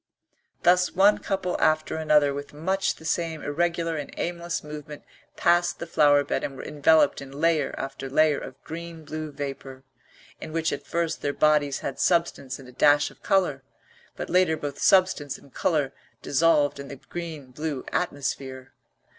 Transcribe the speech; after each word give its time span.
Thus 0.63 0.93
one 0.95 1.19
couple 1.19 1.55
after 1.61 1.97
another 1.97 2.33
with 2.33 2.55
much 2.55 2.95
the 2.95 3.05
same 3.05 3.43
irregular 3.43 3.97
and 3.97 4.11
aimless 4.17 4.63
movement 4.63 5.03
passed 5.37 5.77
the 5.77 5.85
flower 5.85 6.23
bed 6.23 6.43
and 6.43 6.57
were 6.57 6.63
enveloped 6.63 7.21
in 7.21 7.29
layer 7.39 7.75
after 7.77 8.09
layer 8.09 8.39
of 8.39 8.59
green 8.63 9.05
blue 9.05 9.31
vapour, 9.31 9.83
in 10.39 10.51
which 10.53 10.73
at 10.73 10.87
first 10.87 11.21
their 11.21 11.33
bodies 11.33 11.81
had 11.81 11.99
substance 11.99 12.57
and 12.57 12.67
a 12.67 12.71
dash 12.71 13.11
of 13.11 13.21
colour, 13.21 13.61
but 14.15 14.27
later 14.27 14.57
both 14.57 14.79
substance 14.81 15.37
and 15.37 15.53
colour 15.53 15.93
dissolved 16.23 16.79
in 16.79 16.87
the 16.87 16.95
green 16.95 17.51
blue 17.51 17.85
atmosphere. 17.93 18.73